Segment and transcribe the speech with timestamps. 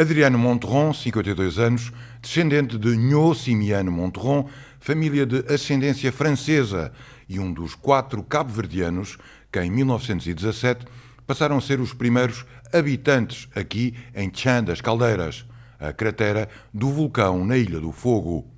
[0.00, 1.92] Adriano Monteron, 52 anos,
[2.22, 4.48] descendente de Nho Simiano Monteron,
[4.80, 6.90] família de ascendência francesa
[7.28, 9.18] e um dos quatro cabo-verdianos
[9.52, 10.86] que em 1917
[11.26, 15.44] passaram a ser os primeiros habitantes aqui em Chã das Caldeiras,
[15.78, 18.50] a cratera do vulcão na Ilha do Fogo.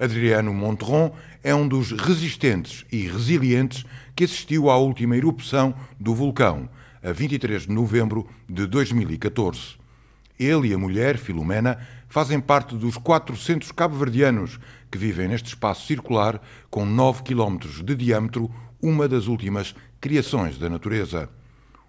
[0.00, 1.14] Adriano Monteron
[1.44, 3.84] é um dos resistentes e resilientes
[4.16, 6.68] que assistiu à última erupção do vulcão,
[7.04, 9.79] a 23 de novembro de 2014.
[10.40, 11.78] Ele e a mulher, Filomena,
[12.08, 14.58] fazem parte dos 400 cabo-verdianos
[14.90, 16.40] que vivem neste espaço circular
[16.70, 21.28] com 9 quilómetros de diâmetro, uma das últimas criações da natureza.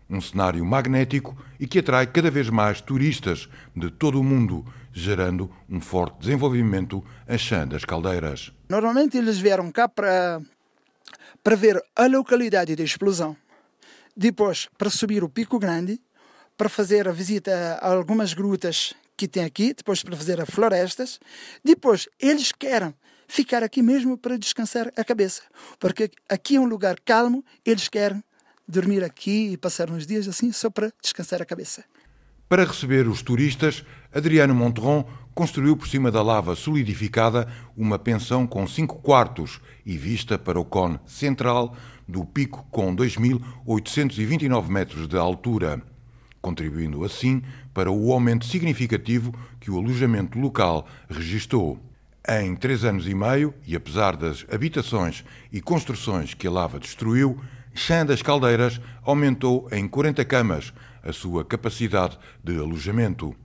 [0.09, 5.49] Um cenário magnético e que atrai cada vez mais turistas de todo o mundo, gerando
[5.69, 8.51] um forte desenvolvimento a chã das caldeiras.
[8.67, 10.41] Normalmente eles vieram cá para,
[11.41, 13.37] para ver a localidade da explosão,
[14.15, 16.01] depois para subir o Pico Grande
[16.57, 21.19] para fazer a visita a algumas grutas que tem aqui, depois para fazer a florestas.
[21.63, 22.93] Depois, eles querem
[23.27, 25.43] ficar aqui mesmo para descansar a cabeça,
[25.79, 28.21] porque aqui é um lugar calmo, eles querem
[28.67, 31.83] dormir aqui e passar uns dias assim só para descansar a cabeça.
[32.49, 38.67] Para receber os turistas, Adriano Monteron construiu por cima da lava solidificada uma pensão com
[38.67, 45.81] cinco quartos e vista para o cone central do pico com 2.829 metros de altura
[46.41, 47.41] contribuindo assim
[47.73, 51.79] para o aumento significativo que o alojamento local registou.
[52.27, 57.39] Em três anos e meio, e apesar das habitações e construções que a lava destruiu,
[57.73, 63.35] Chã das Caldeiras aumentou em 40 camas a sua capacidade de alojamento.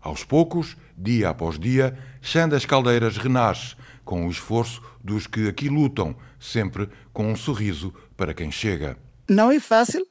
[0.00, 5.68] Aos poucos, dia após dia, Chã das Caldeiras renasce com o esforço dos que aqui
[5.68, 8.96] lutam, sempre com um sorriso para quem chega.
[9.28, 10.04] Não é fácil,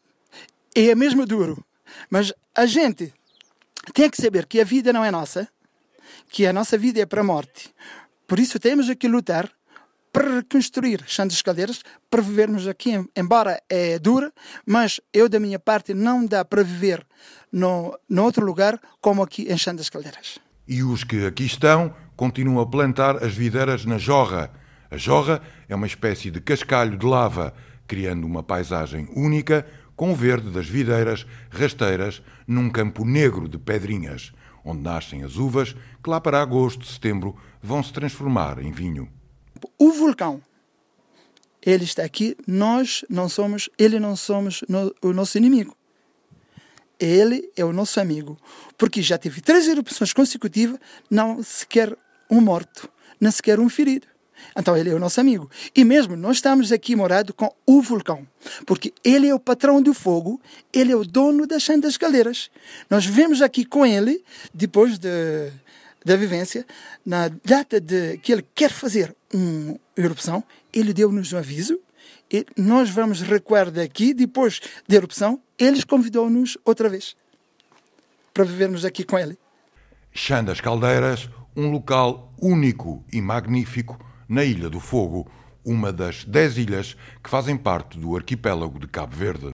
[0.76, 1.62] é mesmo duro,
[2.10, 3.14] mas a gente
[3.94, 5.48] tem que saber que a vida não é nossa,
[6.30, 7.74] que a nossa vida é para a morte.
[8.28, 9.50] Por isso temos que lutar
[10.12, 14.32] para reconstruir Santos Caldeiras, para vivermos aqui, embora é dura,
[14.66, 17.06] mas eu da minha parte não dá para viver
[17.52, 20.40] no, no outro lugar como aqui em Santos Caldeiras.
[20.68, 24.52] E os que aqui estão continuam a plantar as videiras na jorra.
[24.92, 27.54] A jorra é uma espécie de cascalho de lava,
[27.88, 29.66] criando uma paisagem única
[30.00, 34.32] com o verde das videiras rasteiras num campo negro de pedrinhas,
[34.64, 39.12] onde nascem as uvas que lá para agosto, setembro vão se transformar em vinho.
[39.78, 40.42] O vulcão,
[41.62, 45.76] ele está aqui, nós não somos, ele não somos no, o nosso inimigo.
[46.98, 48.38] Ele é o nosso amigo,
[48.78, 50.80] porque já teve três erupções consecutivas,
[51.12, 51.94] não sequer
[52.32, 52.90] um morto,
[53.20, 54.08] nem sequer um ferido.
[54.58, 55.50] Então ele é o nosso amigo.
[55.76, 58.28] E mesmo nós estamos aqui morado com o vulcão,
[58.66, 60.42] porque ele é o patrão do fogo,
[60.74, 62.50] ele é o dono das Santas Caldeiras.
[62.90, 64.24] Nós vivemos aqui com ele,
[64.54, 65.52] depois de,
[66.04, 66.66] da vivência,
[67.06, 71.80] na data de que ele quer fazer uma erupção, ele deu-nos um aviso,
[72.32, 77.16] e nós vamos recuar daqui, depois da erupção, eles convidou-nos outra vez
[78.34, 79.38] para vivermos aqui com ele.
[80.14, 84.00] Chã das Caldeiras, um local único e magnífico
[84.30, 85.28] na Ilha do Fogo,
[85.66, 89.48] uma das dez ilhas que fazem parte do arquipélago de Cabo Verde.